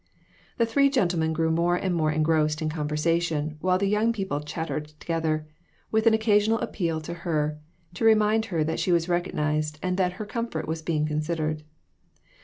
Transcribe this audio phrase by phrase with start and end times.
[0.57, 4.87] The three gentlemen grew more and more engrossed in conversation, while the young people chattered
[4.99, 5.45] together,
[5.91, 7.59] with an occasional appeal to her,
[7.93, 11.61] to remind her that she was recognized, and that her comfort was being considered.